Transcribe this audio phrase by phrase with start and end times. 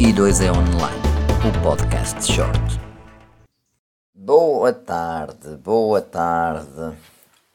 [0.00, 1.02] I2 é Online,
[1.46, 2.80] o podcast short.
[4.14, 6.96] Boa tarde, boa tarde.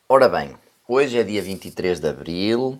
[0.08, 0.56] Ora bem,
[0.88, 2.78] hoje é dia 23 de abril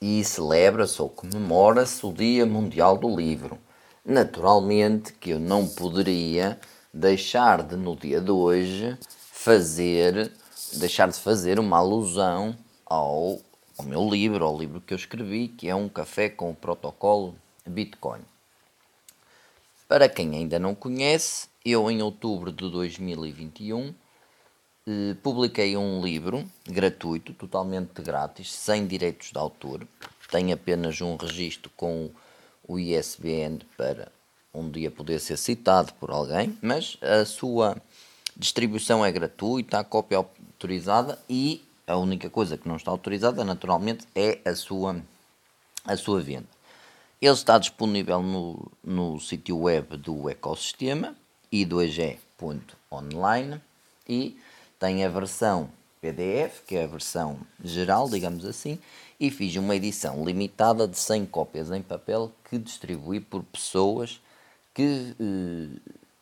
[0.00, 3.58] e celebra-se ou comemora-se o Dia Mundial do Livro.
[4.02, 6.58] Naturalmente que eu não poderia
[6.90, 8.96] deixar de, no dia de hoje,
[9.30, 10.32] fazer,
[10.78, 12.56] deixar de fazer uma alusão
[12.86, 13.40] ao,
[13.76, 17.34] ao meu livro, ao livro que eu escrevi, que é um café com o protocolo
[17.66, 18.22] Bitcoin.
[19.90, 23.92] Para quem ainda não conhece, eu em outubro de 2021
[24.86, 29.84] eh, publiquei um livro gratuito, totalmente grátis, sem direitos de autor.
[30.30, 32.08] Tem apenas um registro com
[32.68, 34.12] o ISBN para
[34.54, 37.76] um dia poder ser citado por alguém, mas a sua
[38.36, 44.06] distribuição é gratuita, a cópia autorizada e a única coisa que não está autorizada, naturalmente,
[44.14, 45.02] é a sua,
[45.84, 46.59] a sua venda.
[47.20, 51.14] Ele está disponível no, no sítio web do ecossistema
[51.52, 53.60] i2g.online
[54.08, 54.40] e
[54.78, 55.68] tem a versão
[56.00, 58.78] PDF, que é a versão geral, digamos assim,
[59.18, 64.18] e fiz uma edição limitada de 100 cópias em papel que distribuí por pessoas
[64.72, 65.68] que eh,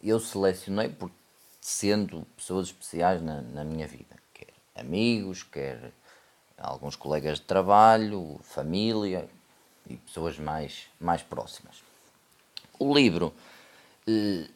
[0.03, 1.13] eu selecionei por
[1.61, 5.93] sendo pessoas especiais na, na minha vida, quer amigos, quer
[6.57, 9.31] alguns colegas de trabalho, família,
[9.89, 11.83] e pessoas mais, mais próximas.
[12.79, 13.35] O livro
[14.07, 14.49] eh,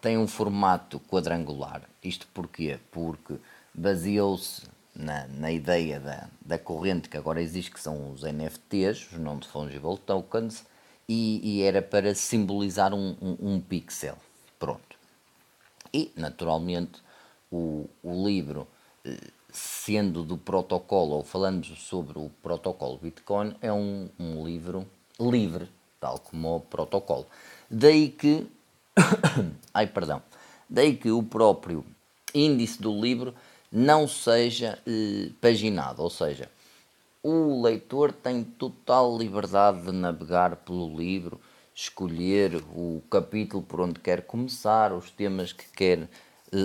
[0.00, 1.82] tem um formato quadrangular.
[2.02, 2.78] Isto porquê?
[2.90, 3.36] Porque
[3.72, 4.62] baseou-se
[4.94, 9.98] na, na ideia da, da corrente que agora existe, que são os NFTs, os Non-Fungible
[9.98, 10.64] Tokens,
[11.08, 14.16] e, e, era para simbolizar um, um, um, pixel.
[14.58, 14.96] Pronto.
[15.92, 17.02] E, naturalmente,
[17.50, 18.66] o, o livro
[19.04, 19.18] eh,
[19.54, 24.84] sendo do protocolo, ou falando sobre o protocolo Bitcoin, é um, um livro
[25.18, 25.68] livre,
[26.00, 27.24] tal como o protocolo.
[27.70, 28.46] Daí que,
[29.72, 30.20] ai perdão,
[30.68, 31.84] daí que o próprio
[32.34, 33.32] índice do livro
[33.70, 36.50] não seja eh, paginado, ou seja,
[37.22, 41.40] o leitor tem total liberdade de navegar pelo livro,
[41.72, 46.08] escolher o capítulo por onde quer começar, os temas que quer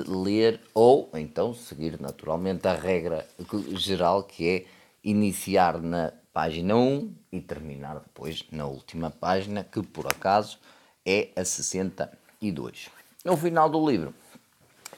[0.08, 3.28] ler ou então seguir naturalmente a regra
[3.72, 4.66] geral que é
[5.04, 10.58] iniciar na página 1 e terminar depois na última página, que por acaso
[11.06, 12.90] é a 62.
[13.26, 14.14] No final do livro,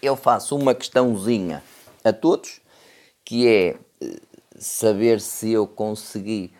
[0.01, 1.63] eu faço uma questãozinha
[2.03, 2.61] a todos,
[3.25, 4.19] que é eh,
[4.57, 6.53] saber se eu consegui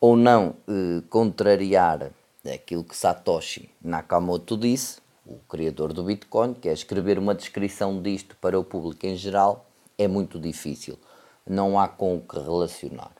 [0.00, 2.10] ou não eh, contrariar
[2.44, 8.36] aquilo que Satoshi Nakamoto disse, o criador do Bitcoin, que é escrever uma descrição disto
[8.40, 9.66] para o público em geral,
[9.96, 10.98] é muito difícil.
[11.46, 13.12] Não há com o que relacionar.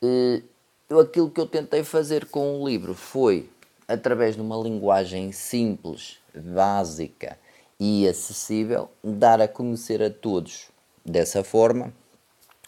[0.00, 3.48] Eu, aquilo que eu tentei fazer com o livro foi,
[3.88, 7.38] através de uma linguagem simples, básica
[7.78, 10.68] e acessível, dar a conhecer a todos,
[11.04, 11.92] dessa forma,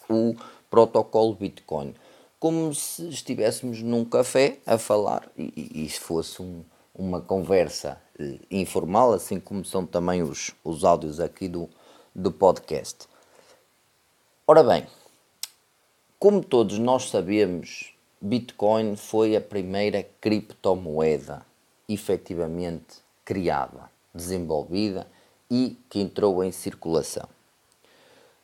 [0.08, 0.34] o
[0.70, 1.94] protocolo Bitcoin.
[2.38, 6.62] Como se estivéssemos num café a falar e, e se fosse um,
[6.94, 8.00] uma conversa
[8.50, 11.68] informal, assim como são também os, os áudios aqui do,
[12.14, 13.06] do podcast.
[14.46, 14.86] Ora bem,
[16.18, 21.46] como todos nós sabemos, Bitcoin foi a primeira criptomoeda
[21.88, 25.06] efetivamente criada, desenvolvida
[25.50, 27.28] e que entrou em circulação.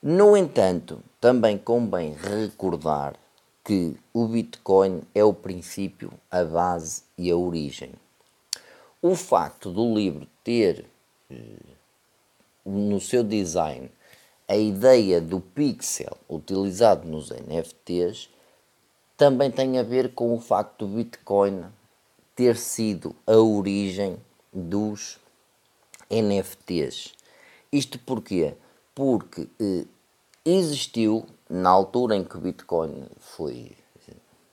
[0.00, 3.16] No entanto, também convém recordar
[3.64, 7.92] que o Bitcoin é o princípio, a base e a origem
[9.04, 10.86] o facto do livro ter
[11.30, 11.36] eh,
[12.64, 13.90] no seu design
[14.48, 18.30] a ideia do pixel utilizado nos NFTs
[19.14, 21.66] também tem a ver com o facto do Bitcoin
[22.34, 24.16] ter sido a origem
[24.50, 25.20] dos
[26.10, 27.12] NFTs.
[27.70, 28.54] Isto porquê?
[28.94, 29.84] Porque eh,
[30.46, 33.72] existiu, na altura em que o Bitcoin foi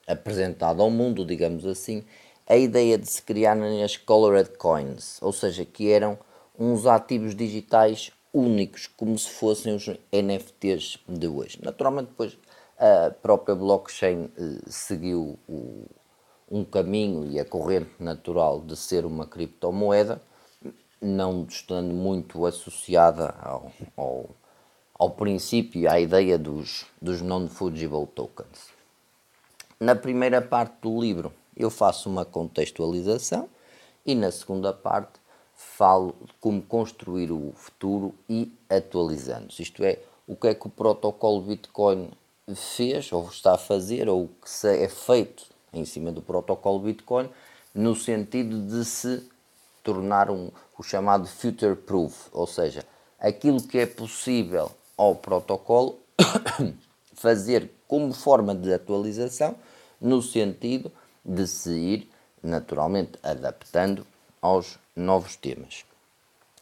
[0.05, 2.03] apresentado ao mundo, digamos assim,
[2.47, 6.17] a ideia de se criarem as Colored Coins, ou seja, que eram
[6.57, 11.59] uns ativos digitais únicos, como se fossem os NFTs de hoje.
[11.61, 12.37] Naturalmente, depois
[12.77, 15.85] a própria blockchain eh, seguiu o,
[16.49, 20.21] um caminho e a corrente natural de ser uma criptomoeda,
[21.01, 24.29] não estando muito associada ao, ao,
[24.93, 28.69] ao princípio, à ideia dos, dos non-fungible tokens.
[29.79, 33.49] Na primeira parte do livro, eu faço uma contextualização
[34.05, 35.19] e na segunda parte
[35.55, 39.61] falo como construir o futuro e atualizando-se.
[39.61, 42.09] Isto é, o que é que o protocolo Bitcoin
[42.55, 47.29] fez ou está a fazer ou o que é feito em cima do protocolo Bitcoin
[47.73, 49.29] no sentido de se
[49.83, 52.83] tornar um, o chamado future proof, ou seja,
[53.19, 55.99] aquilo que é possível ao protocolo
[57.15, 59.55] fazer como forma de atualização,
[59.99, 60.91] no sentido
[61.23, 62.09] de se ir
[62.41, 64.05] naturalmente adaptando
[64.41, 65.85] aos novos temas.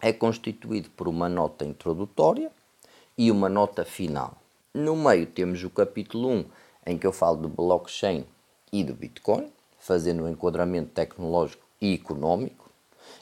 [0.02, 2.52] É constituído por uma nota introdutória
[3.18, 4.38] e uma nota final.
[4.74, 6.46] No meio temos o capítulo 1,
[6.86, 8.26] em que eu falo do blockchain
[8.72, 12.70] e do Bitcoin, fazendo um enquadramento tecnológico e económico,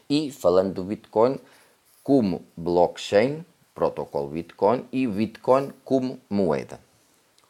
[0.10, 1.40] e falando do Bitcoin
[2.04, 6.80] como blockchain, protocolo Bitcoin, e o Bitcoin como moeda.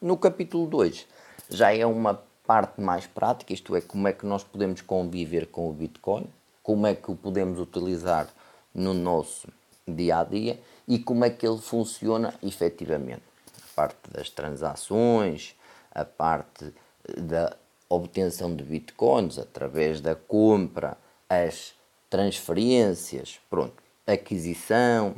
[0.01, 1.07] No capítulo 2
[1.49, 5.69] já é uma parte mais prática, isto é, como é que nós podemos conviver com
[5.69, 6.25] o Bitcoin,
[6.63, 8.29] como é que o podemos utilizar
[8.73, 9.49] no nosso
[9.87, 13.23] dia a dia e como é que ele funciona efetivamente.
[13.57, 15.55] A parte das transações,
[15.91, 16.73] a parte
[17.17, 17.55] da
[17.89, 20.97] obtenção de bitcoins através da compra,
[21.29, 21.73] as
[22.09, 25.15] transferências, pronto, aquisição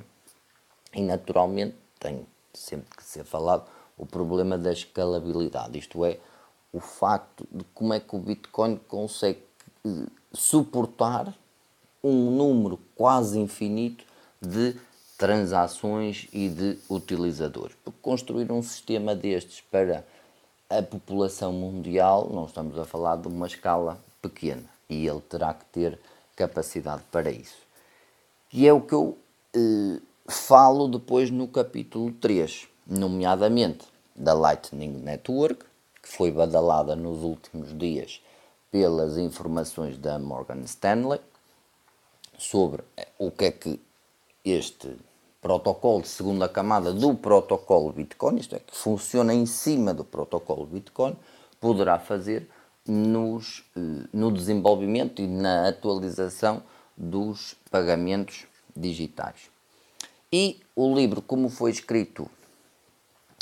[0.94, 3.66] e naturalmente tem sempre que ser falado
[3.98, 6.20] o problema da escalabilidade, isto é,
[6.71, 9.44] o facto de como é que o Bitcoin consegue
[9.86, 11.33] eh, suportar
[12.04, 14.06] um número quase infinito
[14.42, 14.75] de
[15.18, 17.75] transações e de utilizadores.
[17.83, 20.06] Porque construir um sistema destes para
[20.69, 25.66] a população mundial, não estamos a falar de uma escala pequena e ele terá que
[25.66, 26.00] ter
[26.36, 27.57] capacidade para isso.
[28.54, 29.18] E é o que eu
[29.54, 33.86] eh, falo depois no capítulo 3, nomeadamente
[34.16, 35.66] da Lightning Network,
[36.09, 38.21] foi badalada nos últimos dias
[38.71, 41.19] pelas informações da Morgan Stanley
[42.38, 42.83] sobre
[43.17, 43.79] o que é que
[44.44, 44.97] este
[45.39, 50.65] protocolo de segunda camada do protocolo Bitcoin, isto é, que funciona em cima do protocolo
[50.65, 51.15] Bitcoin,
[51.61, 52.50] poderá fazer
[52.88, 56.63] nos, eh, no desenvolvimento e na atualização
[56.97, 58.45] dos pagamentos
[58.75, 59.50] digitais.
[60.33, 62.29] E o livro, como foi escrito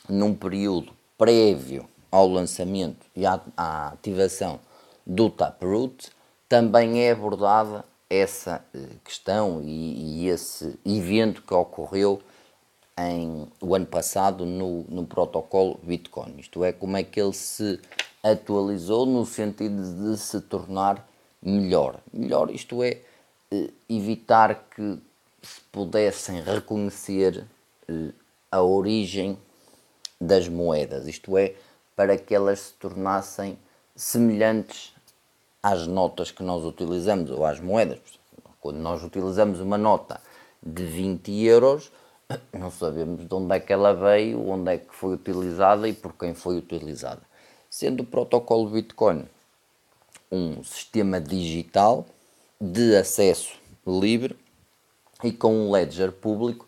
[0.09, 4.59] num período prévio ao lançamento e à, à ativação
[5.06, 6.09] do Taproot,
[6.48, 12.21] também é abordada essa eh, questão e, e, esse evento que ocorreu
[12.98, 16.36] em, o ano passado no, no protocolo Bitcoin.
[16.39, 17.80] Isto é, como é que ele se
[18.24, 21.07] atualizou no sentido de se tornar
[21.42, 22.00] melhor.
[22.12, 23.01] Melhor, isto é,
[23.51, 25.00] eh, evitar que
[25.42, 27.45] se pudessem reconhecer
[27.88, 28.12] eh,
[28.51, 29.38] a origem
[30.19, 31.53] das moedas, isto é,
[31.97, 33.57] para que elas se tornassem
[33.95, 34.94] semelhantes
[35.63, 37.99] às notas que nós utilizamos ou às moedas.
[38.61, 40.21] Quando nós utilizamos uma nota
[40.61, 41.91] de 20 euros,
[42.53, 46.13] não sabemos de onde é que ela veio, onde é que foi utilizada e por
[46.13, 47.21] quem foi utilizada.
[47.67, 49.25] Sendo o protocolo Bitcoin
[50.31, 52.05] um sistema digital
[52.61, 53.55] de acesso
[53.85, 54.38] livre
[55.23, 56.67] e com um ledger público,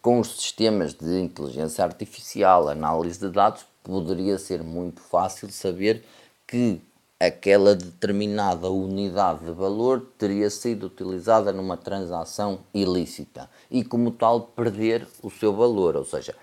[0.00, 6.04] com os sistemas de inteligência artificial, análise de dados, poderia ser muito fácil saber
[6.46, 6.80] que
[7.18, 15.06] aquela determinada unidade de valor teria sido utilizada numa transação ilícita e, como tal, perder
[15.22, 15.96] o seu valor.
[15.96, 16.34] Ou seja,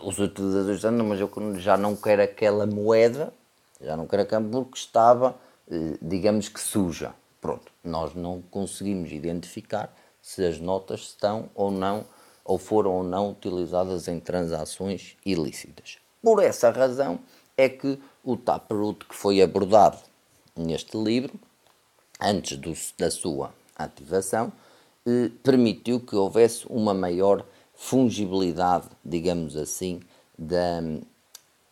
[0.00, 3.32] os utilizadores dizem, mas eu já não quero aquela moeda,
[3.80, 5.34] já não quero aquela porque estava,
[5.68, 7.12] eh, digamos que suja.
[7.40, 12.04] Pronto, nós não conseguimos identificar se as notas estão ou não,
[12.44, 16.01] ou foram ou não utilizadas em transações ilícitas.
[16.22, 17.18] Por essa razão
[17.56, 19.98] é que o Taproot que foi abordado
[20.56, 21.34] neste livro,
[22.20, 24.52] antes do, da sua ativação,
[25.04, 30.00] eh, permitiu que houvesse uma maior fungibilidade, digamos assim,
[30.38, 30.80] da,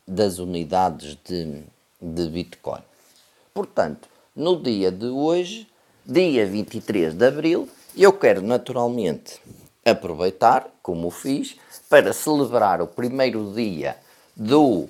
[0.07, 1.62] das unidades de,
[2.02, 2.83] de Bitcoin.
[3.54, 5.69] Portanto, no dia de hoje,
[6.04, 9.40] dia 23 de abril, eu quero naturalmente
[9.85, 11.57] aproveitar, como fiz,
[11.88, 13.97] para celebrar o primeiro dia
[14.41, 14.89] do,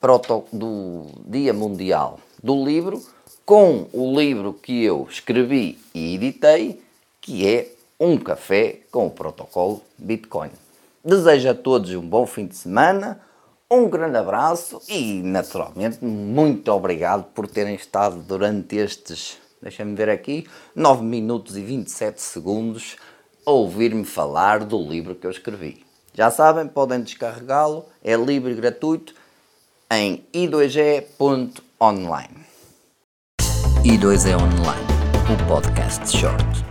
[0.00, 3.02] proto, do Dia Mundial do livro
[3.44, 6.82] com o livro que eu escrevi e editei,
[7.20, 10.50] que é Um Café com o Protocolo Bitcoin.
[11.04, 13.20] Desejo a todos um bom fim de semana,
[13.70, 20.46] um grande abraço e, naturalmente, muito obrigado por terem estado durante estes, deixa-me ver aqui,
[20.74, 22.96] 9 minutos e 27 segundos
[23.44, 25.89] a ouvir-me falar do livro que eu escrevi.
[26.20, 29.14] Já sabem, podem descarregá-lo, é livre e gratuito
[29.90, 32.44] em i2g.online.
[33.82, 34.86] I2E Online,
[35.32, 36.69] o podcast short.